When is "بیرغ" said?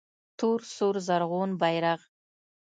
1.61-1.99